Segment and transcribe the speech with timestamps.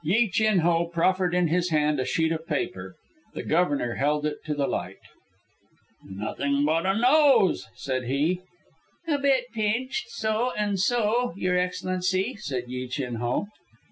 [0.03, 2.95] Yi Chin Ho proffered in his hand a sheet of paper.
[3.35, 4.97] The Governor held it to the light.
[6.03, 8.41] "Nothing but a nose," said he.
[9.07, 13.45] "A bit pinched, so, and so, Your Excellency," said Yi Chin Ho.